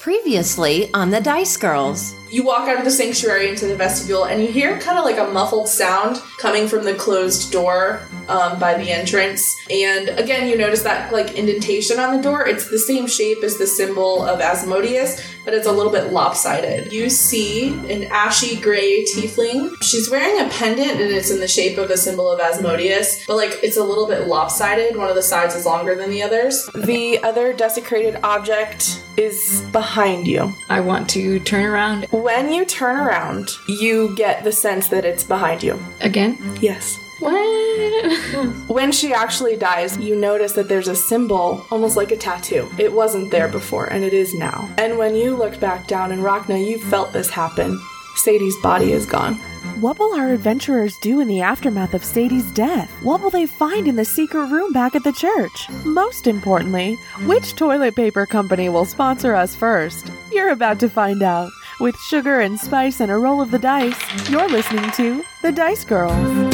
[0.00, 2.14] Previously on the Dice Girls.
[2.30, 5.18] You walk out of the sanctuary into the vestibule, and you hear kind of like
[5.18, 9.54] a muffled sound coming from the closed door um, by the entrance.
[9.70, 12.46] And again, you notice that like indentation on the door.
[12.46, 16.92] It's the same shape as the symbol of Asmodeus, but it's a little bit lopsided.
[16.92, 19.70] You see an ashy gray tiefling.
[19.82, 23.36] She's wearing a pendant, and it's in the shape of a symbol of Asmodeus, but
[23.36, 24.96] like it's a little bit lopsided.
[24.96, 26.68] One of the sides is longer than the others.
[26.74, 30.52] The other desecrated object is behind you.
[30.68, 35.24] I want to turn around When you turn around, you get the sense that it's
[35.24, 35.78] behind you.
[36.00, 36.38] again.
[36.60, 36.98] Yes.
[37.20, 38.66] What?
[38.68, 42.70] When she actually dies, you notice that there's a symbol, almost like a tattoo.
[42.78, 44.72] It wasn't there before, and it is now.
[44.78, 47.78] And when you look back down in Rhakna, you felt this happen.
[48.16, 49.34] Sadie's body is gone.
[49.80, 52.90] What will our adventurers do in the aftermath of Sadie's death?
[53.02, 55.68] What will they find in the secret room back at the church?
[55.84, 60.10] Most importantly, which toilet paper company will sponsor us first?
[60.32, 61.50] You're about to find out.
[61.80, 63.98] With sugar and spice and a roll of the dice,
[64.28, 66.49] you're listening to The Dice Girls.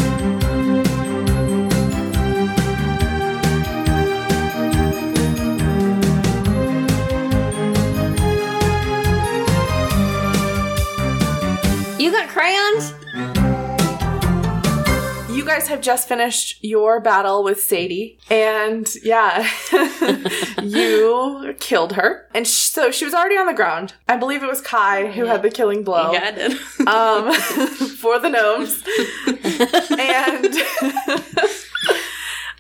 [15.57, 19.49] Guys have just finished your battle with Sadie, and yeah,
[20.63, 22.29] you killed her.
[22.35, 23.95] And sh- so she was already on the ground.
[24.07, 26.13] I believe it was Kai who had the killing blow.
[26.13, 26.53] Yeah, I did.
[26.87, 27.33] um,
[27.97, 28.83] for the gnomes.
[29.99, 31.66] and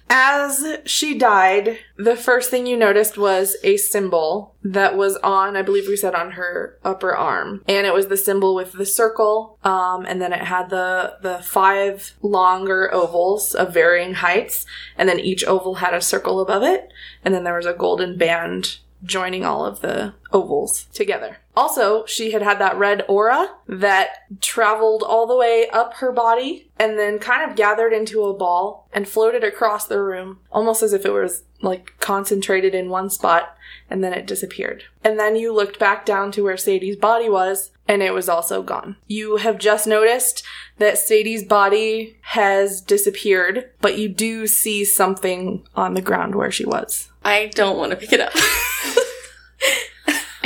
[0.08, 5.62] as she died, the first thing you noticed was a symbol that was on, I
[5.62, 7.62] believe we said on her upper arm.
[7.66, 11.38] And it was the symbol with the circle, um, and then it had the, the
[11.38, 14.64] five longer ovals of varying heights,
[14.96, 16.92] and then each oval had a circle above it,
[17.24, 21.38] and then there was a golden band joining all of the ovals together.
[21.56, 26.70] Also, she had had that red aura that traveled all the way up her body
[26.78, 30.92] and then kind of gathered into a ball and floated across the room, almost as
[30.92, 33.56] if it was like concentrated in one spot,
[33.88, 34.84] and then it disappeared.
[35.02, 38.62] And then you looked back down to where Sadie's body was, and it was also
[38.62, 38.96] gone.
[39.06, 40.42] You have just noticed
[40.76, 46.66] that Sadie's body has disappeared, but you do see something on the ground where she
[46.66, 47.10] was.
[47.24, 48.34] I don't want to pick it up.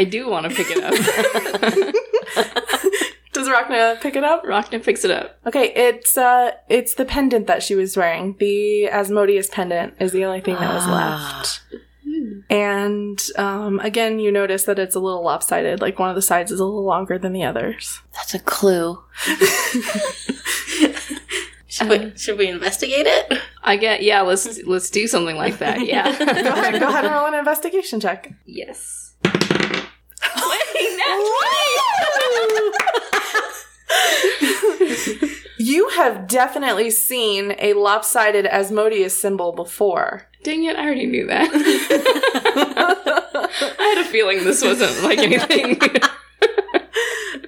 [0.00, 0.94] I do want to pick it up.
[3.34, 4.44] Does Rhakna pick it up?
[4.44, 5.38] Rhakna picks it up.
[5.46, 8.34] Okay, it's uh it's the pendant that she was wearing.
[8.38, 11.60] The Asmodeus pendant is the only thing that was left.
[12.48, 16.50] And um again you notice that it's a little lopsided, like one of the sides
[16.50, 18.00] is a little longer than the others.
[18.14, 19.02] That's a clue.
[21.66, 23.38] Should, we, should we investigate it?
[23.62, 24.22] I get yeah.
[24.22, 25.86] Let's let's do something like that.
[25.86, 26.04] Yeah.
[26.18, 28.32] go ahead, go ahead and roll an investigation check.
[28.44, 29.14] yes.
[35.58, 40.26] You have definitely seen a lopsided Asmodeus symbol before.
[40.42, 40.74] Dang it!
[40.74, 41.50] I already knew that.
[43.78, 45.78] I had a feeling this wasn't like anything.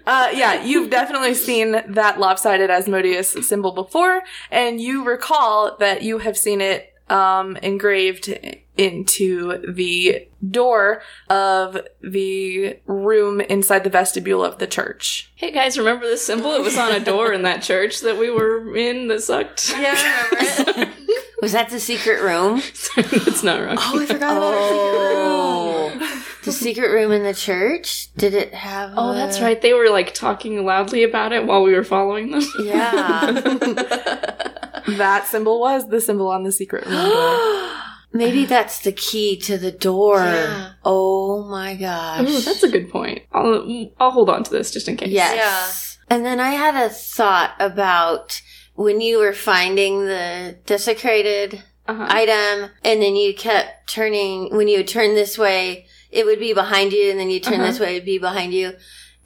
[0.05, 6.19] Uh, yeah, you've definitely seen that lopsided Asmodeus symbol before, and you recall that you
[6.19, 8.29] have seen it um, engraved
[8.77, 15.31] into the door of the room inside the vestibule of the church.
[15.37, 16.53] hey guys, remember this symbol?
[16.55, 19.71] It was on a door in that church that we were in that sucked.
[19.79, 20.89] Yeah, I remember it.
[21.43, 22.63] Was that the secret room?
[22.97, 23.77] it's not wrong.
[23.79, 26.23] Oh, I forgot about Oh.
[26.45, 28.15] the secret room in the church?
[28.15, 28.93] Did it have.
[28.97, 29.61] Oh, that's right.
[29.61, 32.43] They were like talking loudly about it while we were following them.
[32.61, 34.29] Yeah.
[34.89, 37.09] That symbol was the symbol on the secret room door.
[38.13, 40.19] Maybe that's the key to the door.
[40.19, 40.73] Yeah.
[40.85, 42.27] Oh my gosh.
[42.29, 43.23] Oh, that's a good point.
[43.33, 43.67] I'll
[44.01, 45.11] I'll hold on to this just in case.
[45.11, 45.99] Yes.
[46.11, 48.43] And then I had a thought about
[48.75, 52.07] when you were finding the desecrated Uh-huh.
[52.09, 56.53] item and then you kept turning, when you would turn this way, it would be
[56.55, 57.67] behind you and then you turn Uh-huh.
[57.71, 58.73] this way, it'd be behind you.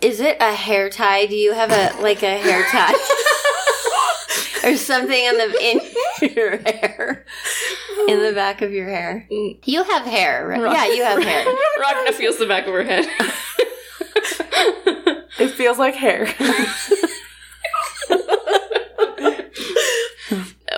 [0.00, 1.26] Is it a hair tie?
[1.26, 2.94] Do you have a, like a hair tie?
[4.64, 5.80] or something in the, in
[6.34, 7.24] your hair?
[8.08, 9.26] In the back of your hair?
[9.30, 9.58] Mm.
[9.64, 10.60] You have hair, right?
[10.60, 11.44] Yeah, you have hair.
[11.82, 13.06] Rhakna feels the back of her head.
[15.38, 16.28] It feels like hair.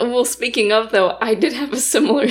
[0.01, 2.27] well, speaking of though, I did have a similar.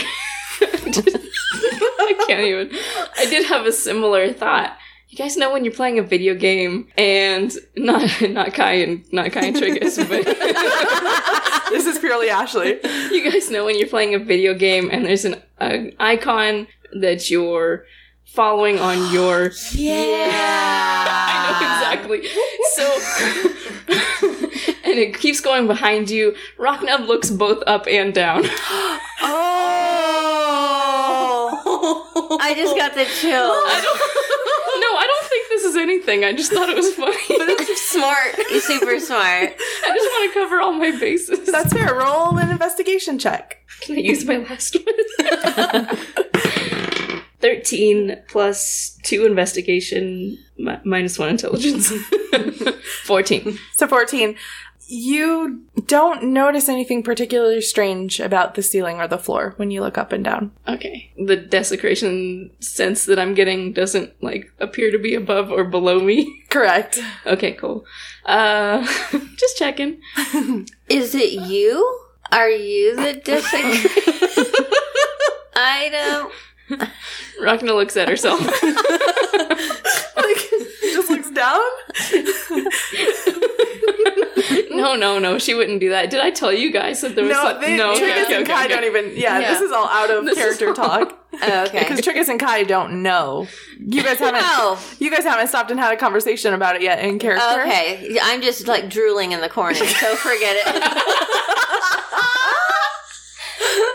[0.61, 2.69] I can't even.
[3.17, 4.77] I did have a similar thought.
[5.09, 9.31] You guys know when you're playing a video game and not not Kai and not
[9.31, 10.25] Kai and Triggus, but
[11.69, 12.79] this is purely Ashley.
[13.11, 16.67] you guys know when you're playing a video game and there's an, an icon
[16.99, 17.85] that you're
[18.25, 20.33] following on your Yeah.
[21.29, 22.27] I know exactly.
[22.75, 22.85] So,
[24.83, 26.35] and it keeps going behind you.
[26.59, 28.43] Rhakna looks both up and down.
[31.49, 32.37] Oh.
[32.41, 33.51] I just got the chill.
[33.51, 33.99] I don't,
[34.79, 36.23] no, I don't think this is anything.
[36.23, 37.15] I just thought it was funny.
[37.75, 38.37] Smart.
[38.51, 39.23] You're super smart.
[39.55, 41.49] I just want to cover all my bases.
[41.51, 41.95] That's fair.
[41.95, 43.57] Roll an investigation check.
[43.81, 45.87] Can I use my last one?
[47.39, 51.91] 13 plus 2 investigation mi- minus 1 intelligence.
[53.03, 53.57] 14.
[53.75, 54.35] So 14.
[54.89, 59.97] You don't notice anything particularly strange about the ceiling or the floor when you look
[59.97, 60.51] up and down.
[60.65, 61.11] Okay.
[61.17, 66.43] The desecration sense that I'm getting doesn't, like, appear to be above or below me.
[66.49, 66.99] Correct.
[67.25, 67.85] Okay, cool.
[68.25, 68.81] Uh,
[69.35, 69.99] just checking.
[70.87, 71.99] Is it you?
[72.31, 73.91] Are you the desecration
[75.55, 76.31] item?
[77.41, 78.41] Rhakna looks at herself.
[80.15, 80.51] Like,
[80.97, 81.61] just looks down.
[84.71, 85.37] no, no, no.
[85.37, 86.09] She wouldn't do that.
[86.09, 88.47] Did I tell you guys that there was No, some- they, no, Triggus okay, and
[88.47, 88.73] Kai okay.
[88.75, 89.11] don't even.
[89.15, 89.51] Yeah, Yeah.
[89.53, 91.79] this is all out of This character talk Oh, okay.
[91.79, 93.47] because Triggus and Kai don't know.
[93.79, 94.41] You guys haven't.
[94.43, 97.61] Oh, You guys haven't stopped and had a conversation about it yet in character.
[97.61, 98.17] okay.
[98.21, 101.03] I'm just like drooling in the corner, so forget it.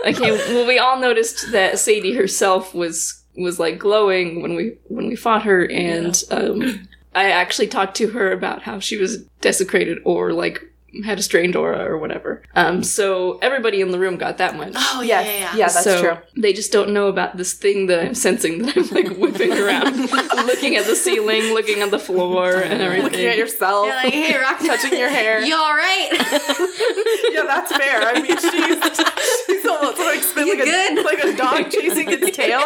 [0.05, 5.07] Okay, well, we all noticed that Sadie herself was was like glowing when we when
[5.07, 9.99] we fought her, and um, I actually talked to her about how she was desecrated
[10.05, 10.63] or like
[11.05, 12.43] had a strained aura or whatever.
[12.55, 14.75] Um, so everybody in the room got that much.
[14.77, 15.57] Oh, yeah, yeah, yeah.
[15.57, 16.19] Yeah, that's so true.
[16.37, 19.97] They just don't know about this thing that I'm sensing that I'm like whipping around,
[20.47, 23.05] looking at the ceiling, looking at the floor, and everything.
[23.05, 25.41] Looking at yourself, You're like, hey, Rock, touching your hair.
[25.41, 26.09] You all right?
[27.33, 28.03] yeah, that's fair.
[28.03, 32.37] I mean, she's she's almost like spin You like a like a dog chasing its
[32.37, 32.65] tail.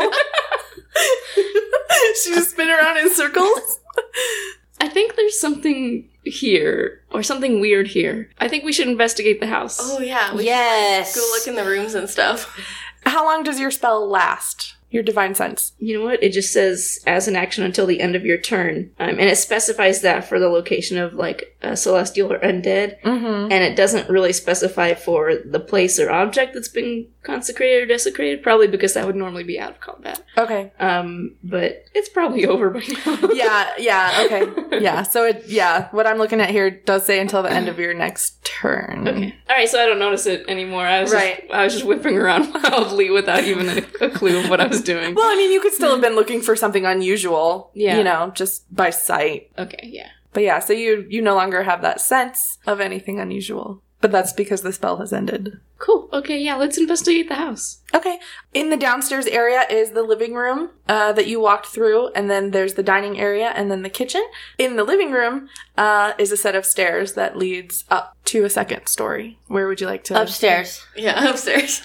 [2.25, 3.81] she just spin around in circles.
[4.81, 8.31] I think there's something here or something weird here.
[8.39, 9.79] I think we should investigate the house.
[9.81, 10.35] oh, yeah.
[10.35, 11.15] We yes.
[11.15, 12.59] go look in the rooms and stuff.
[13.05, 14.75] How long does your spell last?
[14.91, 15.73] Your divine sense.
[15.79, 16.23] You know what?
[16.23, 19.37] It just says as an action until the end of your turn, um, and it
[19.37, 23.53] specifies that for the location of like a celestial or undead, Mm-hmm.
[23.53, 28.43] and it doesn't really specify for the place or object that's been consecrated or desecrated.
[28.43, 30.23] Probably because that would normally be out of combat.
[30.39, 30.73] Okay.
[30.79, 33.19] Um, but it's probably over by now.
[33.33, 33.71] Yeah.
[33.79, 34.23] Yeah.
[34.27, 34.63] Okay.
[34.87, 35.03] Yeah.
[35.05, 35.45] So it.
[35.47, 35.89] Yeah.
[35.91, 39.09] What I'm looking at here does say until the end of your next turn.
[39.09, 39.35] Okay.
[39.49, 39.69] All right.
[39.69, 40.87] So I don't notice it anymore.
[40.87, 41.41] I was Right.
[41.43, 44.67] Just, I was just whipping around wildly without even a, a clue of what I
[44.67, 45.15] was doing.
[45.15, 47.71] Well, I mean, you could still have been looking for something unusual.
[47.75, 47.97] Yeah.
[47.97, 49.51] You know, just by sight.
[49.59, 49.89] Okay.
[49.91, 50.09] Yeah.
[50.37, 53.81] But yeah, so you you no longer have that sense of anything unusual.
[54.03, 55.61] But that's because the spell has ended.
[55.79, 56.11] Cool.
[56.13, 56.39] Okay.
[56.39, 56.57] Yeah.
[56.57, 57.79] Let's investigate the house.
[57.95, 58.19] Okay.
[58.53, 62.51] In the downstairs area is the living room uh, that you walked through, and then
[62.51, 64.23] there's the dining area, and then the kitchen.
[64.59, 65.49] In the living room
[65.79, 69.39] uh, is a set of stairs that leads up to a second story.
[69.47, 70.85] Where would you like to Upstairs.
[70.95, 71.81] Yeah, upstairs.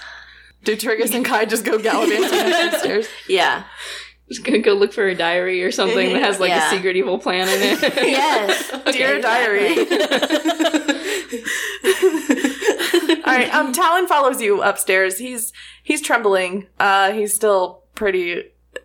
[0.65, 3.07] Do Triggus and Kai just go gallivanting upstairs?
[3.29, 3.63] Yeah.
[4.31, 6.67] Just gonna go look for a diary or something that has like Yeah.
[6.67, 7.95] a secret evil plan in it.
[7.95, 8.71] Yes.
[8.91, 9.77] Dear diary.
[13.25, 13.53] All right.
[13.53, 15.17] Um, Talon follows you upstairs.
[15.17, 16.67] He's he's trembling.
[16.79, 18.43] Uh, he's still pretty.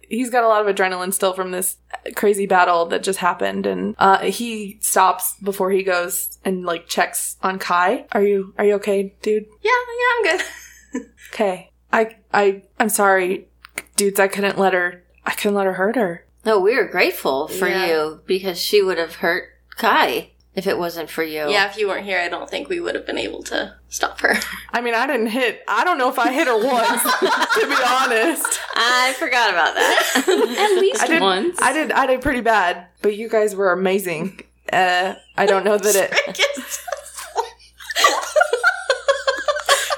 [0.09, 1.77] He's got a lot of adrenaline still from this
[2.15, 7.37] crazy battle that just happened, and uh, he stops before he goes and like checks
[7.43, 8.07] on Kai.
[8.13, 9.47] Are you are you okay, dude?
[9.63, 11.07] Yeah, yeah, I'm good.
[11.33, 11.71] Okay.
[11.93, 13.49] I I I'm sorry,
[13.97, 14.21] dudes.
[14.21, 15.03] I couldn't let her.
[15.27, 16.25] I couldn't let her hurt her.
[16.45, 17.87] No, we were grateful for Yeah.
[17.87, 21.51] you because she would have hurt Kai if it wasn't for you.
[21.51, 24.21] Yeah, if you weren't here, I don't think we would have been able to stop
[24.21, 24.37] her.
[24.73, 25.63] I mean, I didn't hit.
[25.69, 28.61] I don't know if I hit her once, to be honest.
[28.77, 30.25] I forgot about that.
[30.75, 31.21] At least I did.
[31.21, 31.59] once.
[31.61, 31.91] I did.
[31.93, 34.41] I did pretty bad, but you guys were amazing.
[34.73, 36.13] Uh, I don't know that it.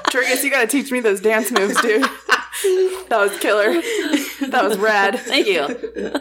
[0.09, 2.01] Triggus, you gotta teach me those dance moves, dude.
[3.09, 3.79] That was killer.
[4.47, 5.19] That was rad.
[5.19, 5.67] Thank you.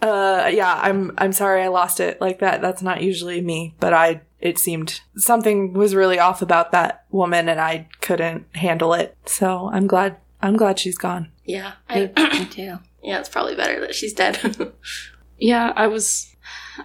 [0.00, 1.12] Uh, yeah, I'm.
[1.18, 2.62] I'm sorry I lost it like that.
[2.62, 4.20] That's not usually me, but I.
[4.40, 9.16] It seemed something was really off about that woman, and I couldn't handle it.
[9.26, 10.16] So I'm glad.
[10.40, 11.32] I'm glad she's gone.
[11.44, 12.78] yeah, I, Me too.
[13.02, 14.72] yeah, it's probably better that she's dead.
[15.38, 16.27] yeah, I was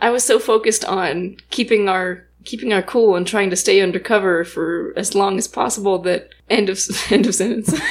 [0.02, 4.44] I was so focused on keeping our keeping our cool and trying to stay undercover
[4.44, 6.80] for as long as possible that end of
[7.12, 7.74] end of sentence.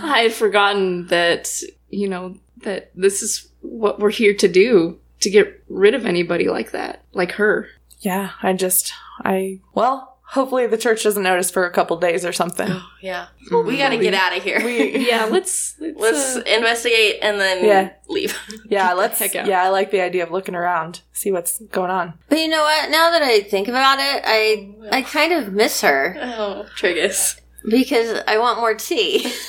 [0.00, 1.60] I had forgotten that,
[1.90, 6.48] you know, that this is what we're here to do to get rid of anybody
[6.48, 7.68] like that, like her.
[8.00, 8.92] Yeah, I just.
[9.24, 9.60] I.
[9.74, 12.68] Well, hopefully the church doesn't notice for a couple days or something.
[13.00, 13.28] Yeah.
[13.50, 14.60] We gotta get out of here.
[14.64, 17.92] We, Yeah, let's let's, Let's uh, investigate and then Yeah.
[18.08, 18.36] leave.
[18.68, 19.18] yeah, let's.
[19.18, 19.46] heck out.
[19.46, 22.14] Yeah, I like the idea of looking around, see what's going on.
[22.28, 22.90] But you know what?
[22.90, 27.40] Now that I think about it, I I kind of miss her Oh, Triggus.
[27.68, 29.32] because I want more tea.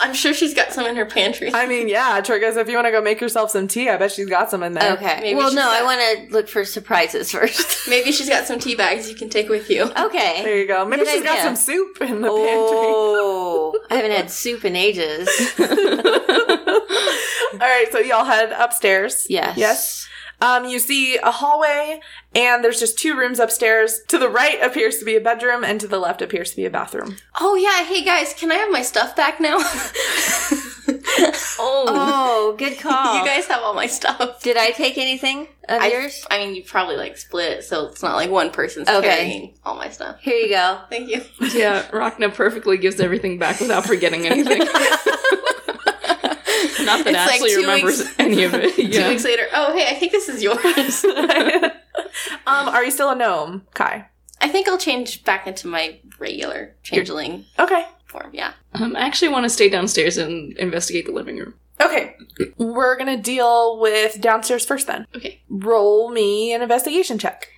[0.00, 1.50] I'm sure she's got some in her pantry.
[1.52, 4.12] I mean, yeah, Triggus, if you want to go make yourself some tea, I bet
[4.12, 4.92] she's got some in there.
[4.94, 5.18] Okay.
[5.20, 7.78] Maybe well, she's no, I want to look for surprises first.
[7.88, 9.84] Maybe she's got some tea bags you can take with you.
[9.84, 10.42] okay.
[10.44, 10.84] There you go.
[10.84, 12.30] Maybe Good she's got some soup in the pantry.
[12.30, 15.28] Oh, I haven't had soup in ages.
[15.58, 15.66] All
[17.66, 19.26] right, so y'all head upstairs.
[19.28, 19.56] Yes.
[19.56, 20.08] Yes.
[20.40, 22.00] Um, you see a hallway,
[22.34, 24.00] and there's just two rooms upstairs.
[24.08, 26.64] To the right appears to be a bedroom, and to the left appears to be
[26.64, 27.16] a bathroom.
[27.40, 29.56] Oh yeah, hey guys, can I have my stuff back now?
[31.58, 33.18] oh, Oh, good call.
[33.18, 34.42] you guys have all my stuff.
[34.42, 36.24] Did I take anything of I, yours?
[36.30, 39.08] I mean, you probably like split, so it's not like one person's Okay.
[39.08, 40.20] carrying all my stuff.
[40.20, 40.80] Here you go.
[40.88, 41.22] Thank you.
[41.52, 44.62] yeah, Rhakna perfectly gives everything back without forgetting anything.
[46.88, 48.74] Not that It's Ashley two remembers weeks- any of it.
[48.92, 51.04] Two weeks later, oh hey, I think this is yours.
[52.46, 54.06] um, are you still a gnome, Kai?
[54.40, 57.84] I think I'll change back into my regular changeling Okay.
[58.06, 58.30] form.
[58.32, 58.52] Yeah.
[58.74, 61.54] Um, I actually want to stay downstairs and investigate the living room.
[61.80, 62.14] Okay.
[62.56, 65.06] We're gonna deal with downstairs first then.
[65.16, 65.40] Okay.
[65.48, 67.48] Roll me an investigation check.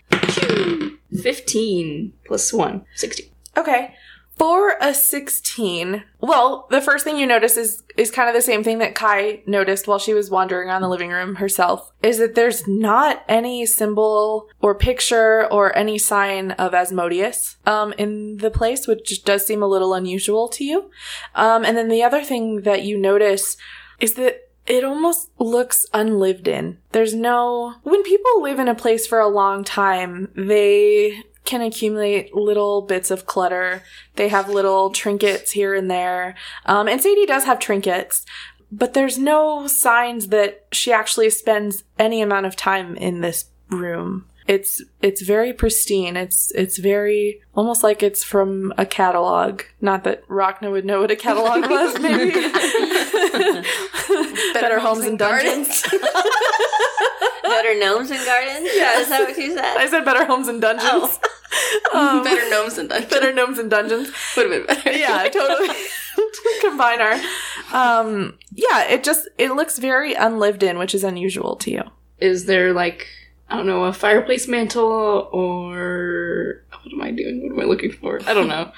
[1.22, 3.26] 15 plus 1, 16.
[3.56, 3.94] Okay.
[4.40, 8.64] For a 16, well, the first thing you notice is is kind of the same
[8.64, 12.34] thing that Kai noticed while she was wandering around the living room herself, is that
[12.36, 18.86] there's not any symbol or picture or any sign of Asmodeus um, in the place,
[18.86, 20.90] which does seem a little unusual to you.
[21.34, 23.58] Um, and then the other thing that you notice
[23.98, 26.78] is that it almost looks unlived in.
[26.92, 27.74] There's no.
[27.82, 33.10] When people live in a place for a long time, they can accumulate little bits
[33.10, 33.82] of clutter.
[34.16, 36.34] They have little trinkets here and there.
[36.66, 38.24] Um, and Sadie does have trinkets,
[38.70, 44.26] but there's no signs that she actually spends any amount of time in this room.
[44.46, 46.16] It's it's very pristine.
[46.16, 49.62] It's it's very almost like it's from a catalog.
[49.80, 52.32] Not that Rhakna would know what a catalog was, maybe.
[54.54, 55.84] Better, Homes and Dungeons.
[57.42, 58.60] Better gnomes and gardens?
[58.72, 59.02] Yes.
[59.02, 59.64] Is that what you said?
[59.76, 59.90] I said?
[59.90, 61.18] said Better Homes and Dungeons.
[61.92, 63.10] Um, Better gnomes and dungeons.
[63.12, 64.12] better Gnomes and Dungeons.
[64.36, 64.92] Would have been better.
[64.96, 65.68] yeah, totally.
[66.60, 67.14] Combine our.
[67.72, 71.82] Um, yeah, it just it looks very unlived in, which is unusual to you.
[72.20, 73.08] Is there, like,
[73.48, 76.62] I don't know, a fireplace mantle or.
[76.70, 77.42] What am I doing?
[77.42, 78.20] What am I looking for?
[78.26, 78.70] I don't know.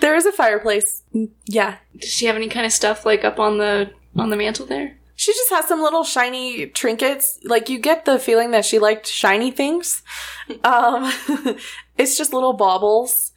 [0.00, 1.02] There is a fireplace.
[1.14, 4.36] Mm, Yeah, Does she have any kind of stuff, like, up on the on the
[4.36, 4.96] mantle there?
[5.16, 7.40] She just has some little shiny trinkets.
[7.42, 10.02] Like you get the feeling that she liked shiny things.
[10.62, 11.12] Um,
[11.98, 13.32] it's just little baubles.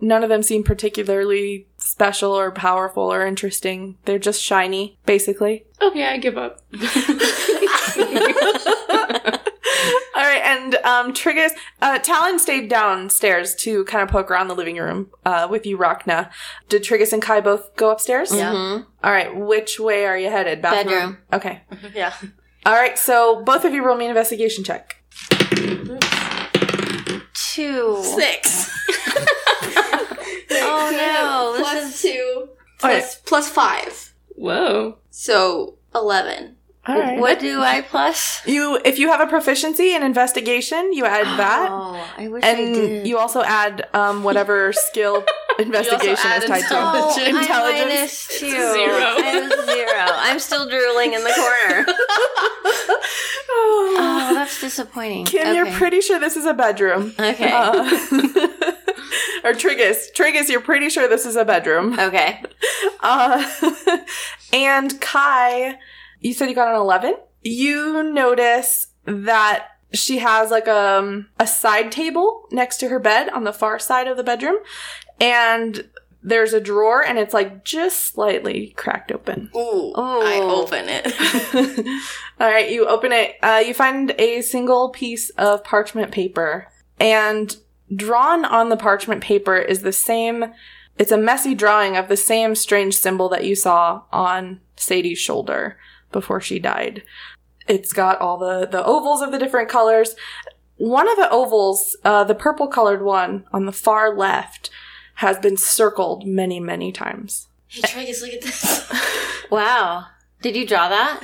[0.00, 3.98] None of them seem particularly special or powerful or interesting.
[4.06, 5.66] They're just shiny, basically.
[5.82, 6.62] Okay, I give up.
[10.16, 11.50] All right, and um, Triggus,
[11.82, 15.76] uh, Talon stayed downstairs to kind of poke around the living room uh, with you,
[15.76, 16.30] Rhakna.
[16.68, 18.34] Did Triggus and Kai both go upstairs?
[18.34, 18.52] Yeah.
[18.52, 18.86] Mhm.
[19.02, 20.62] All right, which way are you headed?
[20.62, 21.18] Bedroom.
[21.32, 21.62] Okay.
[21.94, 22.12] Yeah.
[22.66, 24.96] All right, so both of you roll me an investigation check.
[27.34, 28.00] Two.
[28.02, 28.70] Six.
[30.66, 31.52] Oh no.
[31.58, 32.48] This Plus is two.
[32.78, 34.14] Plus, plus five.
[34.30, 34.98] Whoa.
[35.10, 36.56] So eleven.
[36.86, 37.18] All right.
[37.18, 38.42] what do I plus?
[38.46, 42.48] You, if you have a proficiency in investigation, you add that, Oh, I wish I
[42.50, 43.06] and did.
[43.06, 45.24] you also add um, whatever skill
[45.58, 46.66] investigation add is tied to.
[46.72, 47.28] Oh, intelligence.
[47.28, 47.88] I'm Intelligence.
[47.88, 48.50] minus two.
[48.50, 49.14] Zero.
[49.16, 49.94] I'm zero.
[49.96, 51.86] I'm still drooling in the corner.
[53.56, 55.26] Oh, that's disappointing.
[55.26, 57.14] Kim, you're pretty sure this is a bedroom.
[57.18, 57.50] Okay.
[57.52, 57.72] Uh,
[59.44, 60.06] or Triggus.
[60.16, 61.98] Triggus, you're pretty sure this is a bedroom.
[61.98, 62.42] okay.
[63.00, 63.48] Uh,
[64.52, 65.78] and Kai,
[66.24, 67.16] you said you got an 11?
[67.42, 73.44] You notice that she has like a, a side table next to her bed on
[73.44, 74.56] the far side of the bedroom.
[75.20, 75.88] And
[76.22, 79.50] there's a drawer and it's like just slightly cracked open.
[79.54, 79.92] Ooh.
[79.94, 80.22] Oh.
[80.24, 82.02] I open it.
[82.40, 83.36] All right, you open it.
[83.42, 87.56] Uh, you find a single piece of parchment paper, and
[87.94, 90.46] drawn on the parchment paper is the same.
[90.98, 95.76] It's a messy drawing of the same strange symbol that you saw on Sadie's shoulder
[96.14, 97.02] before she died.
[97.68, 100.14] It's got all the the ovals of the different colors.
[100.76, 104.70] One of the ovals, uh, the purple colored one on the far left,
[105.16, 107.48] has been circled many, many times.
[107.68, 108.90] hey, Triggus, look at this.
[109.50, 110.06] Wow.
[110.40, 111.20] Did you draw that?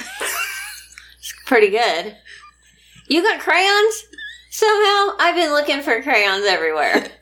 [1.18, 2.16] it's pretty good.
[3.08, 4.04] You got crayons?
[4.50, 5.16] Somehow?
[5.18, 7.08] I've been looking for crayons everywhere.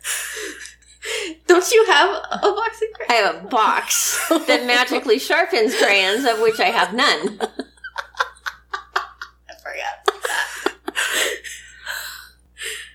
[1.47, 3.11] Don't you have a box of crayons?
[3.11, 7.39] I have a box that magically sharpens crayons, of which I have none.
[7.41, 7.49] I
[9.63, 10.75] forgot.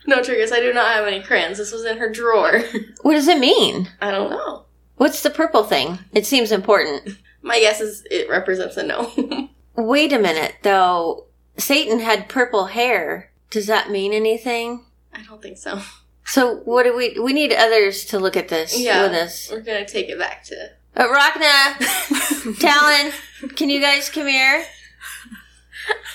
[0.08, 1.58] no, Triggus, I do not have any crayons.
[1.58, 2.62] This was in her drawer.
[3.02, 3.90] What does it mean?
[4.02, 4.66] I don't know.
[4.96, 6.00] What's the purple thing?
[6.14, 7.18] It seems important.
[7.42, 9.50] My guess is it represents a no.
[9.76, 11.26] Wait a minute, though.
[11.58, 13.32] Satan had purple hair.
[13.50, 14.86] Does that mean anything?
[15.14, 15.82] I don't think so.
[16.26, 17.20] So what do we?
[17.20, 19.04] We need others to look at this Yeah.
[19.04, 19.50] with us.
[19.52, 20.70] We're gonna take it back to.
[20.96, 23.12] Uh, Rhakna, Talon,
[23.56, 24.64] can you guys come here?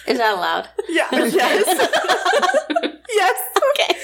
[0.06, 0.68] Is that allowed?
[0.88, 1.08] Yeah.
[1.12, 1.66] Yes.
[3.10, 3.40] yes.
[3.70, 3.98] Okay.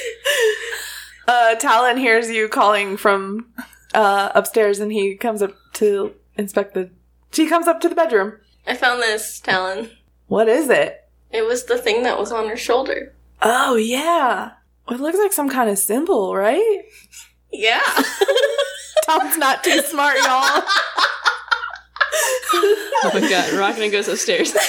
[1.26, 3.46] Uh, Talon hears you calling from
[3.94, 6.90] uh, upstairs, and he comes up to inspect the.
[7.32, 8.34] She comes up to the bedroom.
[8.66, 9.90] I found this, Talon.
[10.26, 11.08] What is it?
[11.30, 13.14] It was the thing that was on her shoulder.
[13.40, 14.52] Oh yeah.
[14.90, 16.82] It looks like some kind of symbol, right?
[17.52, 17.82] Yeah.
[19.06, 20.62] Tom's not too smart, y'all.
[23.06, 24.54] Oh my god, Rhakna goes upstairs.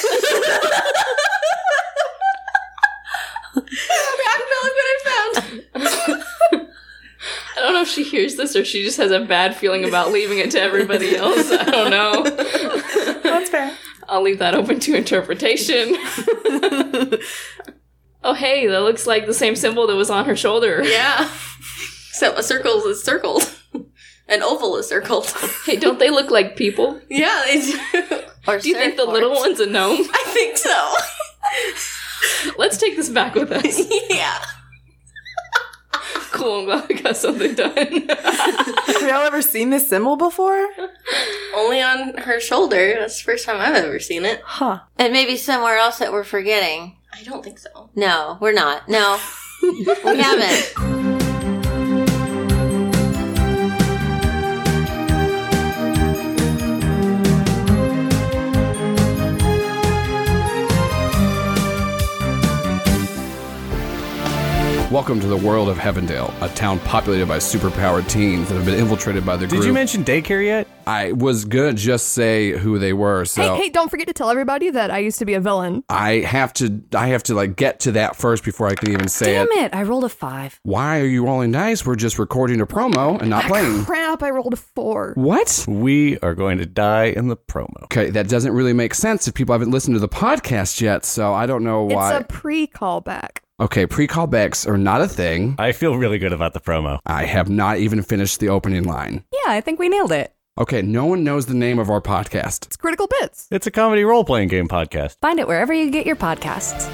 [4.65, 6.67] look what I found.
[7.57, 10.11] I don't know if she hears this or she just has a bad feeling about
[10.11, 11.51] leaving it to everybody else.
[11.51, 12.23] I don't know.
[13.23, 13.75] That's fair.
[14.07, 15.95] I'll leave that open to interpretation.
[18.25, 20.83] oh, hey, that looks like the same symbol that was on her shoulder.
[20.83, 21.29] Yeah.
[22.15, 23.53] So a circle is circled.
[24.29, 25.29] An oval is circled.
[25.65, 26.97] Hey, don't they look like people?
[27.09, 27.77] yeah, they do.
[28.47, 29.99] Or Do you think the little one's a gnome?
[30.13, 30.93] I think so.
[32.57, 33.81] Let's take this back with us.
[34.09, 34.39] yeah.
[36.31, 37.75] Cool, I'm glad we got something done.
[37.75, 40.67] Have y'all ever seen this symbol before?
[41.55, 42.95] Only on her shoulder.
[42.99, 44.41] That's the first time I've ever seen it.
[44.45, 44.79] Huh.
[44.97, 46.95] And maybe somewhere else that we're forgetting.
[47.17, 47.89] I don't think so.
[47.95, 48.89] No, we're not.
[48.89, 49.19] No,
[49.63, 49.85] we
[50.19, 51.04] haven't.
[64.95, 68.79] Welcome to the world of Heavendale, a town populated by superpowered teens that have been
[68.79, 69.59] infiltrated by the group.
[69.59, 70.69] Did you mention daycare yet?
[70.87, 74.29] I was gonna just say who they were, so Hey, hey, don't forget to tell
[74.29, 75.83] everybody that I used to be a villain.
[75.89, 76.81] I have to.
[76.95, 79.65] I have to like get to that first before I can even say Damn it.
[79.65, 80.61] it, I rolled a five.
[80.63, 81.85] Why are you rolling dice?
[81.85, 83.83] We're just recording a promo and not ah, playing.
[83.83, 85.11] Crap, I rolled a four.
[85.15, 85.65] What?
[85.67, 87.83] We are going to die in the promo.
[87.83, 91.33] Okay, that doesn't really make sense if people haven't listened to the podcast yet, so
[91.33, 92.15] I don't know why.
[92.15, 93.39] It's a pre callback.
[93.59, 95.55] Okay, pre callbacks are not a thing.
[95.59, 96.99] I feel really good about the promo.
[97.05, 99.23] I have not even finished the opening line.
[99.31, 100.33] Yeah, I think we nailed it.
[100.57, 102.65] Okay, no one knows the name of our podcast.
[102.67, 103.47] It's Critical Bits.
[103.51, 105.17] It's a comedy role playing game podcast.
[105.21, 106.89] Find it wherever you get your podcasts.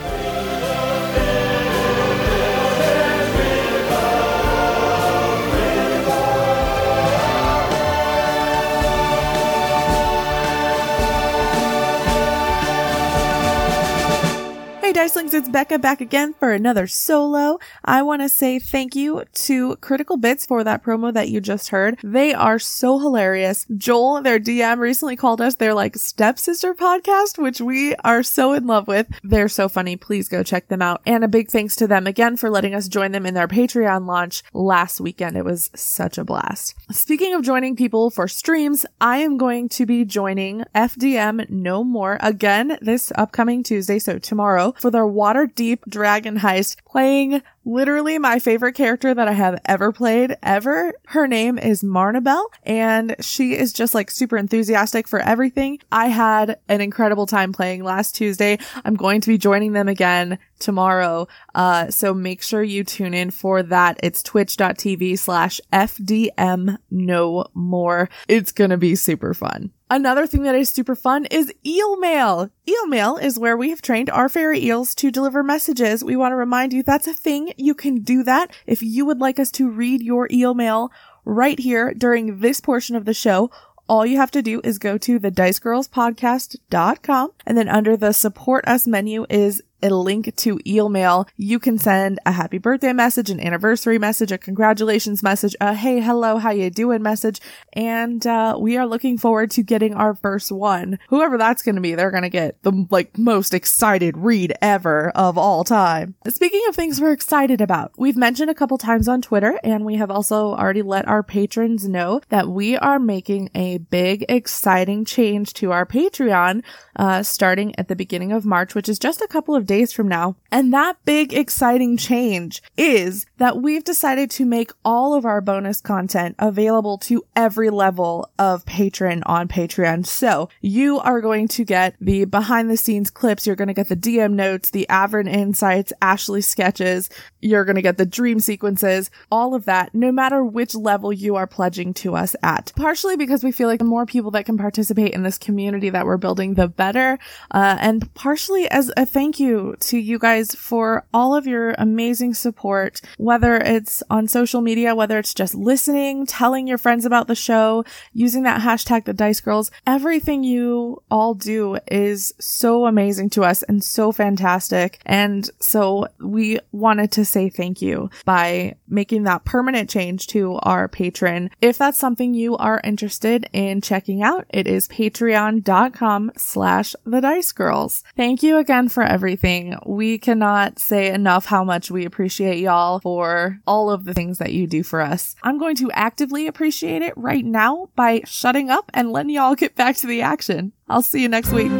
[15.01, 17.57] Dicelings, it's Becca back again for another solo.
[17.83, 21.69] I want to say thank you to Critical Bits for that promo that you just
[21.69, 21.99] heard.
[22.03, 23.65] They are so hilarious.
[23.75, 28.67] Joel, their DM, recently called us their like stepsister podcast, which we are so in
[28.67, 29.07] love with.
[29.23, 29.95] They're so funny.
[29.95, 31.01] Please go check them out.
[31.07, 34.05] And a big thanks to them again for letting us join them in their Patreon
[34.05, 35.35] launch last weekend.
[35.35, 36.75] It was such a blast.
[36.91, 42.19] Speaking of joining people for streams, I am going to be joining FDM No More
[42.21, 48.73] again this upcoming Tuesday, so tomorrow, for their Waterdeep Dragon Heist, playing literally my favorite
[48.73, 50.93] character that I have ever played ever.
[51.07, 55.79] Her name is Marnabelle, and she is just like super enthusiastic for everything.
[55.91, 58.57] I had an incredible time playing last Tuesday.
[58.83, 61.27] I'm going to be joining them again tomorrow.
[61.53, 63.99] Uh, so make sure you tune in for that.
[64.03, 68.09] It's twitch.tv slash FDM no more.
[68.27, 69.71] It's going to be super fun.
[69.91, 72.49] Another thing that is super fun is eel mail.
[72.65, 76.01] Eel mail is where we have trained our fairy eels to deliver messages.
[76.01, 77.51] We want to remind you that's a thing.
[77.57, 78.55] You can do that.
[78.65, 80.93] If you would like us to read your eel mail
[81.25, 83.51] right here during this portion of the show,
[83.89, 88.65] all you have to do is go to the dicegirlspodcast.com and then under the support
[88.65, 91.27] us menu is a link to eel mail.
[91.37, 95.99] You can send a happy birthday message, an anniversary message, a congratulations message, a hey,
[95.99, 97.39] hello, how you doing message.
[97.73, 100.99] And, uh, we are looking forward to getting our first one.
[101.09, 105.09] Whoever that's going to be, they're going to get the like most excited read ever
[105.11, 106.15] of all time.
[106.27, 109.95] Speaking of things we're excited about, we've mentioned a couple times on Twitter and we
[109.95, 115.53] have also already let our patrons know that we are making a big, exciting change
[115.53, 116.63] to our Patreon,
[116.95, 120.09] uh, starting at the beginning of March, which is just a couple of days from
[120.09, 120.35] now.
[120.51, 125.79] And that big exciting change is that we've decided to make all of our bonus
[125.79, 130.05] content available to every level of patron on Patreon.
[130.05, 133.47] So you are going to get the behind the scenes clips.
[133.47, 137.09] You're going to get the DM notes, the Avern insights, Ashley sketches.
[137.41, 141.35] You're going to get the dream sequences, all of that, no matter which level you
[141.35, 142.71] are pledging to us at.
[142.75, 146.05] Partially because we feel like the more people that can participate in this community that
[146.05, 147.19] we're building, the better.
[147.51, 152.33] Uh, and partially as a thank you to you guys for all of your amazing
[152.33, 157.35] support, whether it's on social media, whether it's just listening, telling your friends about the
[157.35, 159.71] show, using that hashtag the Dice Girls.
[159.85, 164.99] Everything you all do is so amazing to us and so fantastic.
[165.05, 170.87] And so we wanted to say thank you by making that permanent change to our
[170.87, 171.49] patron.
[171.61, 177.51] If that's something you are interested in checking out, it is patreon.com slash the dice
[177.51, 178.03] girls.
[178.15, 179.77] Thank you again for everything.
[179.85, 184.53] We cannot say enough how much we appreciate y'all for all of the things that
[184.53, 185.35] you do for us.
[185.43, 189.75] I'm going to actively appreciate it right now by shutting up and letting y'all get
[189.75, 190.73] back to the action.
[190.89, 191.71] I'll see you next week.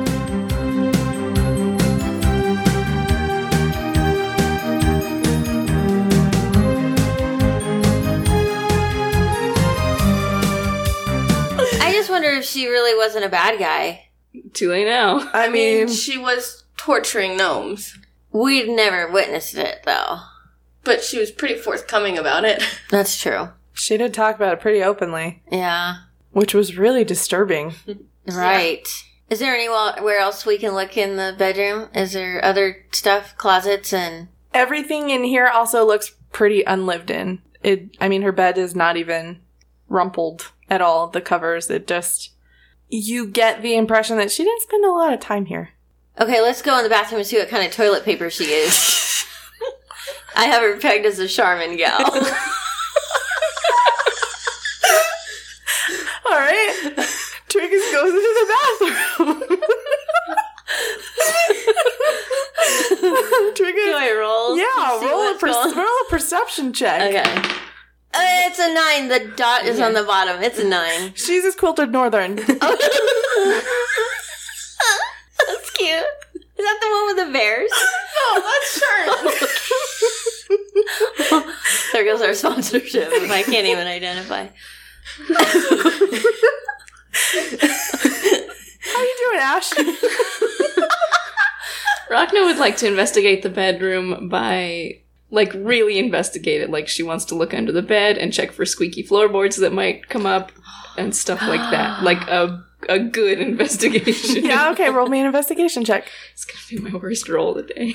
[12.12, 14.08] Wonder if she really wasn't a bad guy.
[14.54, 15.30] Too late now.
[15.34, 17.97] I mean, she was torturing gnomes,
[18.32, 20.19] We'd never witnessed it, though.
[20.84, 22.63] but she was pretty forthcoming about it.
[22.89, 23.50] That's true.
[23.74, 25.95] she did talk about it pretty openly, Yeah.
[26.32, 27.74] which was really disturbing.
[28.28, 28.88] Right.
[29.32, 31.89] Is there anywhere else we can look in the bedroom?
[31.95, 37.41] Is there other stuff, closets, and Everything in here also looks pretty unlived in.
[37.63, 39.39] It, I mean, her bed is not even
[39.89, 41.08] rumpled at all.
[41.10, 42.32] The covers, it just,
[42.90, 45.72] you get the impression that she didn't spend a lot of time here.
[46.20, 49.26] Okay, let's go in the bathroom and see what kind of toilet paper she is.
[50.36, 52.00] I have her pegged as a Charmin gal.
[56.26, 56.74] All right.
[57.50, 58.48] Triggus goes into the
[58.80, 59.60] bathroom.
[63.54, 64.58] Triggus, Do I roll?
[64.58, 67.14] yeah, roll a, per- roll a perception check.
[67.14, 67.56] Okay.
[68.13, 69.08] Uh, it's a nine.
[69.08, 70.41] The dot is on the bottom.
[70.43, 71.13] It's a nine.
[71.15, 72.36] She's as quilted northern.
[72.45, 72.60] That's
[75.74, 76.06] cute.
[76.36, 77.71] Is that the one with the bears?
[77.74, 79.17] Oh, that's Charmin.
[81.93, 83.10] There goes our sponsorship.
[83.12, 84.47] If I can't even identify.
[88.84, 89.71] How are you doing, Ash?
[92.12, 95.01] Rhakna would like to investigate the bedroom by
[95.32, 96.70] like really investigate it.
[96.70, 100.10] Like she wants to look under the bed and check for squeaky floorboards that might
[100.10, 100.52] come up
[100.98, 102.04] and stuff like that.
[102.12, 104.44] Like a a good investigation.
[104.44, 106.10] yeah, okay, roll me an investigation check.
[106.34, 107.94] It's gonna be my worst roll of the day.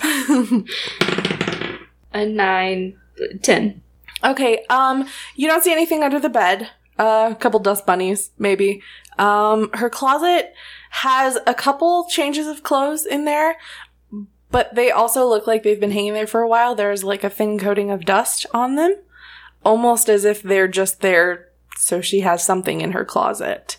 [2.12, 2.96] a nine,
[3.42, 3.83] ten.
[4.25, 6.70] Okay, um, you don't see anything under the bed.
[6.99, 8.83] Uh, a couple dust bunnies, maybe.
[9.18, 10.55] Um, her closet
[10.90, 13.57] has a couple changes of clothes in there,
[14.50, 16.74] but they also look like they've been hanging there for a while.
[16.74, 18.96] There's like a thin coating of dust on them,
[19.64, 23.76] almost as if they're just there so she has something in her closet.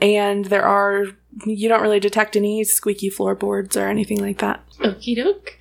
[0.00, 1.06] And there are,
[1.46, 4.64] you don't really detect any squeaky floorboards or anything like that.
[4.80, 5.58] Okie doke.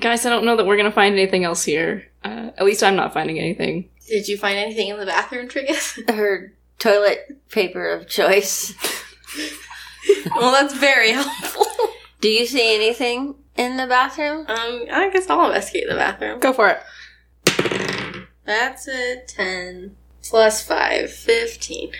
[0.00, 2.06] Guys, I don't know that we're gonna find anything else here.
[2.24, 3.88] Uh, at least I'm not finding anything.
[4.08, 6.08] Did you find anything in the bathroom, Triggus?
[6.14, 8.74] Her toilet paper of choice.
[10.36, 11.65] well, that's very helpful.
[12.26, 14.46] Do you see anything in the bathroom?
[14.48, 16.40] Um, I guess I'll investigate the bathroom.
[16.40, 18.32] Go for it.
[18.44, 21.92] That's a 10 plus 5, 15.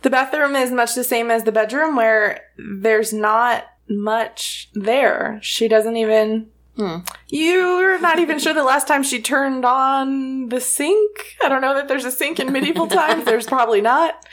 [0.00, 5.38] The bathroom is much the same as the bedroom, where there's not much there.
[5.42, 6.48] She doesn't even.
[6.78, 7.00] Hmm.
[7.28, 11.36] You're not even sure the last time she turned on the sink.
[11.44, 13.26] I don't know that there's a sink in medieval times.
[13.26, 14.24] There's probably not.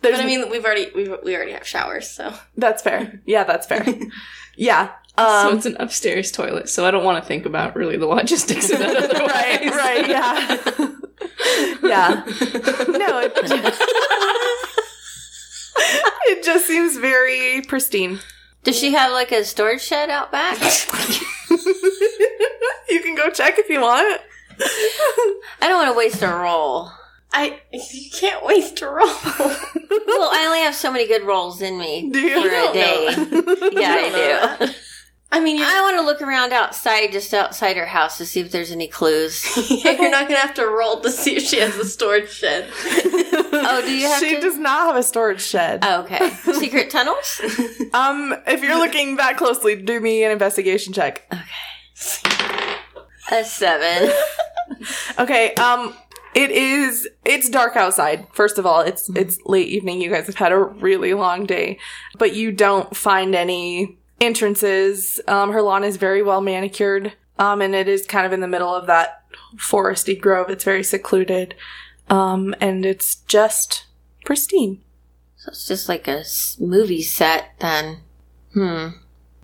[0.00, 3.20] There's, But I mean, we've already we've, we already have showers, so that's fair.
[3.26, 3.86] Yeah, that's fair.
[4.56, 4.90] yeah.
[5.18, 8.06] so Um, it's an upstairs toilet, so I don't want to think about really the
[8.06, 9.30] logistics of that otherwise.
[9.30, 10.56] right, right, yeah.
[11.82, 12.24] yeah.
[12.98, 13.32] No, it,
[16.26, 18.20] it just seems very pristine.
[18.62, 20.58] Does she have like a storage shed out back?
[22.88, 24.20] you can go check if you want.
[25.60, 26.90] I don't want to waste a roll.
[27.32, 29.06] I you can't waste a roll.
[29.08, 30.23] Well, I
[30.54, 32.40] only have so many good rolls in me Do you?
[32.42, 33.04] for a day.
[33.72, 34.72] yeah, I do.
[35.32, 38.52] I mean, I want to look around outside, just outside her house, to see if
[38.52, 39.42] there's any clues.
[39.84, 42.70] you're not gonna have to roll to see if she has a storage shed.
[42.86, 44.40] Oh, do you have she to?
[44.40, 45.80] does not have a storage shed.
[45.82, 46.30] Oh, okay.
[46.52, 47.40] Secret tunnels?
[47.92, 51.26] Um, if you're looking that closely, do me an investigation check.
[51.32, 52.76] Okay,
[53.32, 54.12] a seven.
[55.18, 55.94] Okay, um
[56.34, 58.26] it is it's dark outside.
[58.32, 60.00] First of all, it's it's late evening.
[60.00, 61.78] You guys have had a really long day,
[62.18, 65.20] but you don't find any entrances.
[65.28, 67.12] Um her lawn is very well manicured.
[67.38, 69.22] Um and it is kind of in the middle of that
[69.56, 70.50] foresty grove.
[70.50, 71.54] It's very secluded.
[72.08, 73.86] Um and it's just
[74.24, 74.80] pristine.
[75.36, 76.24] So it's just like a
[76.58, 77.98] movie set then.
[78.54, 78.88] Hmm.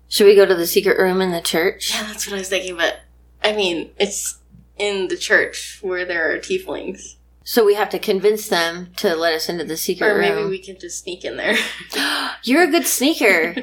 [0.09, 1.93] Should we go to the secret room in the church?
[1.93, 3.01] Yeah, that's what I was thinking, but
[3.43, 4.39] I mean, it's
[4.77, 7.15] in the church where there are tieflings.
[7.43, 10.17] So we have to convince them to let us into the secret room.
[10.17, 10.49] Or maybe room.
[10.51, 11.55] we can just sneak in there.
[12.43, 13.55] You're a good sneaker,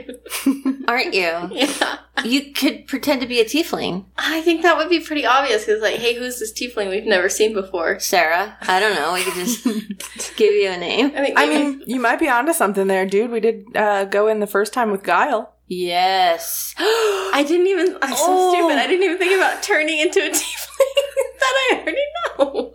[0.89, 1.49] aren't you?
[1.53, 1.99] yeah.
[2.25, 4.07] You could pretend to be a tiefling.
[4.17, 7.29] I think that would be pretty obvious because, like, hey, who's this tiefling we've never
[7.29, 8.01] seen before?
[8.01, 8.57] Sarah.
[8.63, 9.13] I don't know.
[9.15, 9.65] We could just
[10.37, 11.13] give you a name.
[11.17, 13.31] I mean, I maybe- mean, you might be onto something there, dude.
[13.31, 15.55] We did uh go in the first time with Guile.
[15.69, 16.75] Yes.
[16.79, 17.97] I didn't even.
[18.03, 18.53] I'm so Oh.
[18.55, 18.79] stupid.
[18.79, 20.58] I didn't even think about turning into a tiefling
[21.39, 22.05] that I already
[22.39, 22.75] know.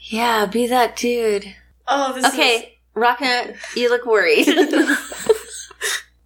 [0.00, 1.54] yeah, be that dude.
[1.88, 2.32] Oh, this is.
[2.34, 4.48] Okay, Rhakna, you look worried.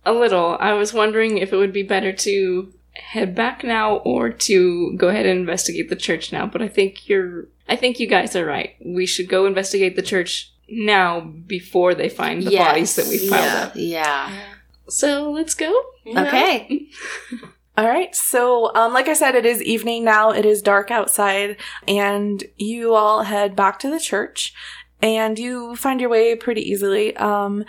[0.04, 0.56] A little.
[0.60, 5.08] I was wondering if it would be better to head back now or to go
[5.08, 8.44] ahead and investigate the church now, but I think you're I think you guys are
[8.46, 8.76] right.
[8.84, 12.68] We should go investigate the church now before they find the Yes.
[12.68, 13.62] bodies that we piled Yeah.
[13.64, 13.72] up.
[13.74, 14.40] yeah.
[14.88, 15.72] So let's go.
[16.04, 16.22] Yeah.
[16.28, 16.86] Okay.
[17.76, 18.14] All right.
[18.14, 20.30] So, um, like I said, it is evening now.
[20.30, 24.54] It is dark outside, and you all head back to the church,
[25.02, 27.14] and you find your way pretty easily.
[27.16, 27.64] Um,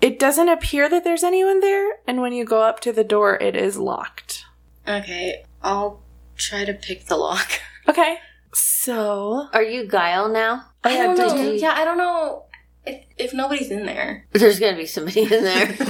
[0.00, 3.36] it doesn't appear that there's anyone there, and when you go up to the door,
[3.36, 4.44] it is locked.
[4.88, 6.02] Okay, I'll
[6.38, 7.50] try to pick the lock.
[7.88, 8.18] Okay.
[8.52, 10.64] So, Are you Guile now?
[10.84, 11.42] I yeah, don't know.
[11.42, 12.44] you- Yeah, I don't know
[12.86, 14.26] if, if nobody's in there.
[14.32, 15.76] There's gonna be somebody in there.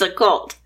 [0.00, 0.56] it's a cult.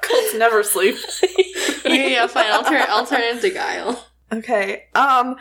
[0.00, 0.96] cults never sleep.
[1.84, 2.46] yeah, yeah, fine.
[2.48, 2.84] I'll turn.
[2.88, 4.04] I'll turn into Guile.
[4.32, 4.84] Okay.
[4.94, 5.36] Um,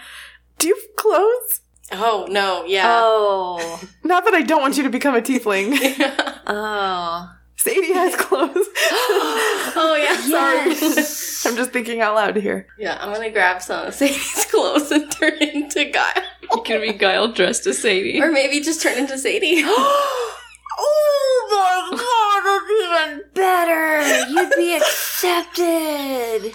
[0.59, 1.61] do you have clothes?
[1.91, 2.65] Oh no!
[2.65, 2.85] Yeah.
[2.87, 3.81] Oh.
[4.03, 5.75] Not that I don't want you to become a tiefling.
[6.47, 7.31] Oh.
[7.57, 8.53] Sadie has clothes.
[8.55, 10.15] oh yeah.
[10.29, 10.69] Sorry.
[10.69, 11.43] Yes.
[11.47, 12.67] I'm just thinking out loud here.
[12.77, 16.93] Yeah, I'm gonna grab some of Sadie's clothes and turn into Guile, You can be
[16.93, 18.21] Guile dressed as Sadie.
[18.21, 19.63] or maybe just turn into Sadie.
[20.77, 23.85] oh my god, that's even better.
[24.31, 26.53] You'd be accepted.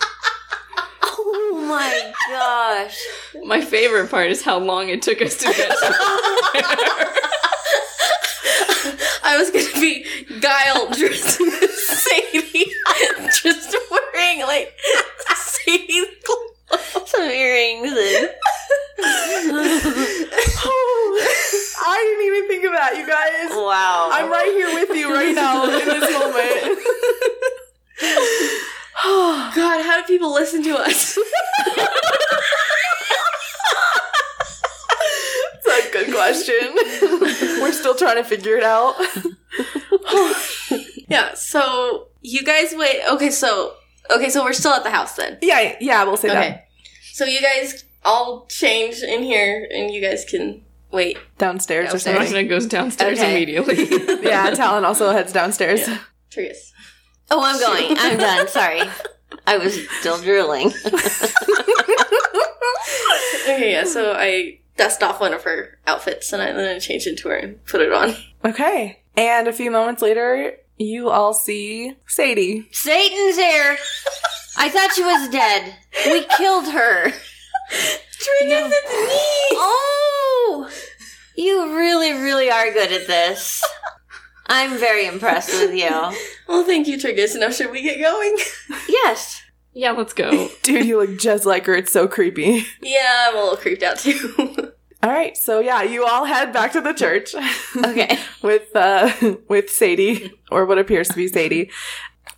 [1.03, 2.99] Oh my gosh.
[3.45, 5.95] My favorite part is how long it took us to get to
[9.23, 10.05] I was gonna be
[10.41, 12.73] Guile dressed as Sadie,
[13.43, 14.75] just wearing like
[15.37, 17.11] Sadie's clothes.
[17.11, 18.31] Some earrings and
[20.63, 21.21] oh,
[21.87, 23.51] I didn't even think of that, you guys.
[23.57, 24.09] wow.
[24.13, 26.79] I'm right here with you right now in this moment.
[29.55, 31.19] God, how do people listen to us?
[35.65, 37.61] That's a good question.
[37.63, 38.95] We're still trying to figure it out.
[41.09, 41.35] yeah.
[41.35, 43.01] So you guys wait.
[43.13, 43.31] Okay.
[43.31, 43.75] So
[44.11, 44.29] okay.
[44.29, 45.39] So we're still at the house then.
[45.41, 46.65] Yeah, yeah, we'll say Okay.
[47.13, 51.17] So you guys all change in here, and you guys can wait.
[51.17, 51.39] that.
[51.39, 52.19] Downstairs or Downstairs.
[52.29, 52.47] something.
[52.47, 53.37] Rhakna goes downstairs Okay.
[53.37, 53.87] immediately.
[54.31, 55.81] Yeah, Talon also heads downstairs.
[56.31, 56.73] Triggus.
[57.31, 57.97] Oh, I'm going.
[57.99, 58.49] I'm done.
[58.49, 58.83] Sorry.
[59.47, 60.73] I was still drooling.
[63.45, 63.73] Okay.
[63.73, 63.85] Yeah.
[63.85, 67.37] So I dust off one of her outfits, and I then I change into her
[67.37, 68.15] and put it on.
[68.45, 69.01] Okay.
[69.17, 72.69] And a few moments later, you all see Sadie.
[72.73, 73.77] Satan's here.
[74.57, 75.75] I thought she was dead.
[76.07, 77.11] We killed her.
[77.71, 79.57] Triggus, it's me.
[79.59, 80.71] Oh!
[81.37, 83.63] You really, really are good at this.
[84.47, 85.91] I'm very impressed with you.
[86.49, 87.39] Well, thank you, Triggus.
[87.39, 88.37] Now should we get going?
[88.89, 89.43] Yes.
[89.73, 90.49] yeah, let's go.
[90.63, 91.75] Dude, you look just like her.
[91.75, 92.65] It's so creepy.
[92.83, 94.73] yeah, I'm a little creeped out too.
[95.03, 97.35] All right, so yeah, you all head back to the church.
[97.75, 98.19] Okay.
[98.43, 99.11] with uh
[99.49, 101.71] with Sadie or what appears to be Sadie.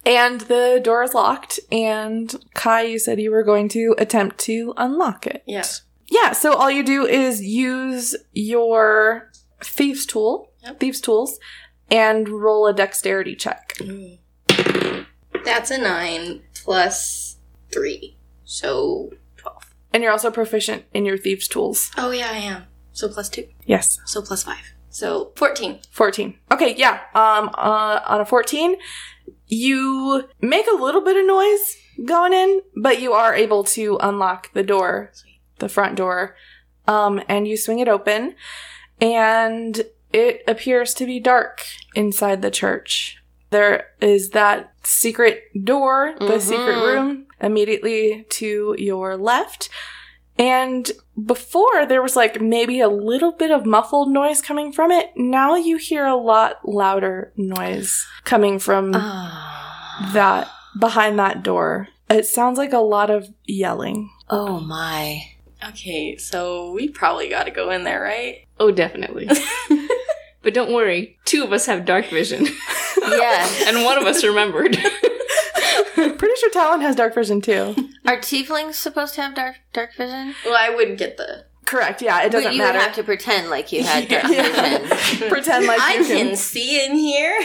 [0.07, 4.75] And the door is locked and Kai you said you were going to attempt to
[4.77, 5.42] unlock it.
[5.47, 5.64] yeah.
[6.09, 9.31] Yeah, so all you do is use your
[9.64, 10.79] thieves tool, Yep.
[10.79, 11.38] thieves tools
[11.90, 13.77] and roll a dexterity check.
[15.44, 17.37] That's a nine plus
[17.72, 19.74] three, so twelve.
[19.92, 21.90] And you're also proficient in your thieves tools.
[21.96, 22.64] oh yeah, I am.
[22.92, 23.98] So plus two, Yes.
[24.07, 24.72] so plus five.
[24.90, 25.81] So 14.
[25.90, 26.38] 14.
[26.50, 27.00] Okay, yeah.
[27.14, 28.76] Um uh, on a 14,
[29.46, 34.52] you make a little bit of noise going in, but you are able to unlock
[34.52, 35.11] the door,
[35.61, 36.37] the front door.
[36.87, 38.35] Um and you swing it open
[39.00, 43.21] and it appears to be dark inside the church.
[43.53, 49.69] There is that secret door, the secret room immediately to your left.
[50.38, 50.91] And
[51.27, 55.11] before there was like maybe a little bit of muffled noise coming from it.
[55.17, 60.11] Now you hear a lot louder noise coming from Ah.
[60.15, 61.88] that behind that door.
[62.09, 64.11] It sounds like a lot of yelling.
[64.31, 65.23] Oh my.
[65.69, 68.47] Okay, so we probably got to go in there, right?
[68.59, 69.29] Oh, definitely.
[70.43, 72.47] but don't worry, two of us have dark vision,
[73.09, 73.49] Yeah.
[73.67, 74.77] and one of us remembered.
[75.95, 77.75] Pretty sure Talon has dark vision too.
[78.07, 80.35] Are tieflings supposed to have dark dark vision?
[80.45, 81.45] Well, I wouldn't get the.
[81.65, 82.03] Correct.
[82.03, 82.79] Yeah, it doesn't but you matter.
[82.79, 84.79] would have to pretend like you had dark Yeah.
[84.79, 85.29] vision.
[85.29, 87.38] Pretend like I you can see in here.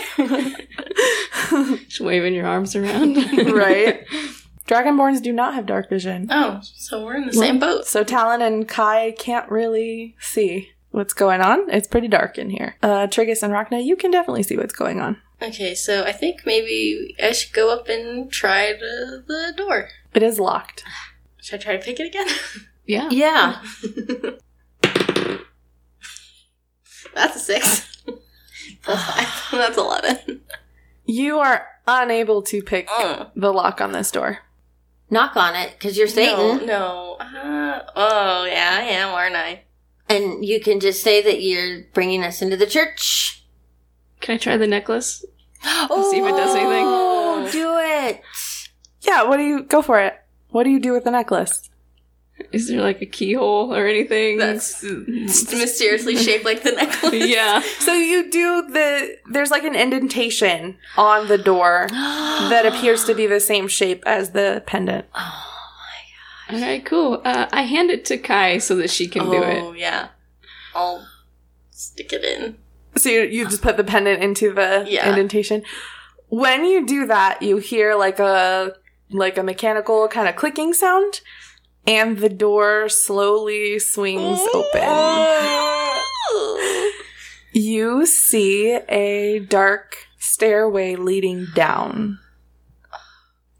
[1.88, 3.16] Just waving your arms around.
[3.54, 4.06] right.
[4.68, 6.28] Dragonborns do not have dark vision.
[6.30, 7.86] Oh, so we're in the same boat.
[7.86, 11.70] So Talon and Kai can't really see what's going on.
[11.70, 12.76] It's pretty dark in here.
[12.84, 15.22] Uh, Triggus and Rhakna, you can definitely see what's going on.
[15.42, 19.90] Okay, so I think maybe I should go up and try the, the door.
[20.14, 20.84] It is locked.
[21.42, 22.28] Should I try to pick it again?
[22.86, 23.10] yeah.
[23.12, 23.62] Yeah.
[27.14, 28.04] That's a six.
[28.84, 29.52] Plus five.
[29.52, 30.42] That's eleven.
[31.06, 33.26] You are unable to pick Uh.
[33.36, 34.40] the lock on this door.
[35.10, 36.66] Knock on it because you're Satan.
[36.66, 37.18] No, no.
[37.20, 39.64] Uh, oh, yeah, I am, aren't I?
[40.10, 43.37] And you can just say that you're bringing us into the church.
[44.22, 45.26] Can I try the necklace?
[45.90, 47.52] Oh, See if it does anything.
[47.52, 48.22] do it.
[49.02, 50.14] Yeah, what do you go for it?
[50.50, 51.70] What do you do with the necklace?
[52.52, 54.38] Is there like a keyhole or anything?
[54.38, 57.28] That's mysteriously shaped like the necklace.
[57.28, 57.62] yeah.
[57.80, 63.26] So you do the there's like an indentation on the door that appears to be
[63.26, 65.08] the same shape as the pendant.
[65.16, 65.20] Oh
[66.50, 66.62] my gosh.
[66.62, 67.22] All right, cool.
[67.26, 69.64] Uh, I hand it to Kai so that she can do it.
[69.64, 69.80] Oh, it.
[69.80, 70.10] yeah.
[70.76, 71.08] I'll
[71.72, 72.58] stick it in.
[72.98, 75.08] So you, you just put the pendant into the Yeah.
[75.10, 75.64] indentation.
[76.30, 78.74] When you do that, you hear like a
[79.12, 81.22] like a mechanical kind of clicking sound,
[81.86, 84.84] and the door slowly swings open.
[87.54, 92.20] You see a dark stairway leading down.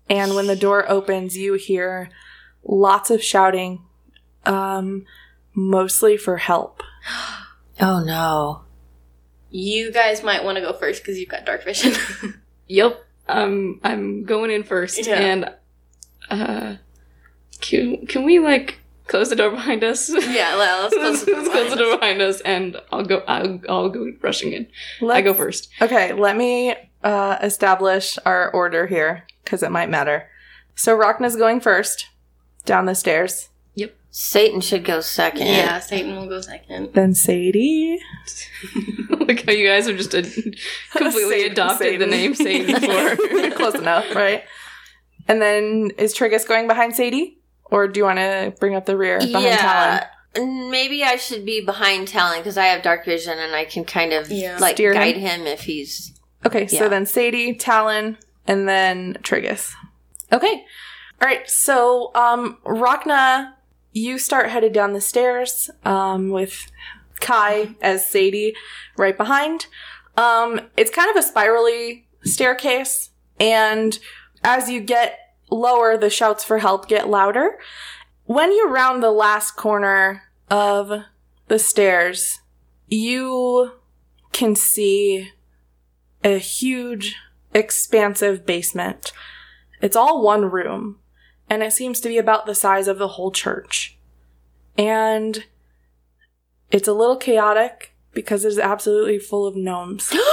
[0.10, 2.10] And when the door opens, you hear
[2.64, 3.82] lots of shouting,
[4.46, 5.06] um,
[5.54, 6.82] mostly for help.
[7.80, 8.62] Oh no.
[9.60, 11.94] You guys might want to go first because you've got dark vision.
[12.70, 13.02] Yep.
[13.30, 15.16] Um, I'm going in first, Yeah.
[15.20, 15.52] and
[16.30, 16.76] uh,
[17.62, 20.10] can can we like close the door behind us?
[20.10, 20.94] yeah, well, let's
[21.24, 23.24] close the door let's close the behind door behind us, and I'll go.
[23.26, 24.68] I'll, I'll go rushing in.
[25.02, 25.70] I Let's- go first.
[25.82, 30.30] Okay, let me uh, establish our order here because it might matter.
[30.76, 32.06] So Rhakna's going first
[32.66, 33.48] down the stairs.
[34.20, 35.46] Satan should go second.
[35.46, 36.92] Yeah, Satan will go second.
[36.94, 38.00] Then Sadie.
[39.20, 40.26] like how you guys have just ad-
[40.92, 42.10] completely Satan- adopted the Satan.
[42.10, 43.52] name Satan for.
[43.56, 44.44] Close enough, right?
[45.28, 47.38] And then is Triggus going behind Sadie?
[47.66, 50.08] Or do you want to bring up the rear behind yeah.
[50.34, 50.72] Talon?
[50.72, 54.14] Maybe I should be behind Talon because I have dark vision and I can kind
[54.14, 54.58] of Yeah.
[54.60, 54.98] like Steer him?
[55.00, 55.46] guide him.
[55.46, 56.20] if he's.
[56.44, 59.74] Okay, so then Sadie, Talon, and then Triggus.
[60.34, 60.66] Okay.
[61.22, 63.54] All right, so um Rhakna,
[63.92, 66.72] you start headed down the stairs um with
[67.20, 68.56] Kai as Sadie
[68.98, 69.68] right behind.
[70.16, 73.98] Um it's kind of a spirally staircase and
[74.44, 75.20] as you get
[75.50, 77.58] lower the shouts for help get louder.
[78.26, 81.04] When you round the last corner of
[81.48, 82.40] the stairs,
[82.88, 83.72] you
[84.34, 85.32] can see
[86.24, 87.16] a huge,
[87.54, 89.14] expansive basement.
[89.82, 91.00] It's all one room,
[91.50, 93.98] and it seems to be about the size of the whole church.
[94.78, 95.46] And
[96.72, 100.10] it's a little chaotic because it's absolutely full of gnomes.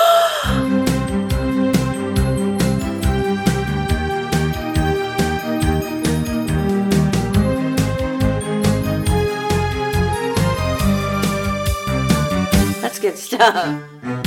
[12.81, 14.24] That's good stuff.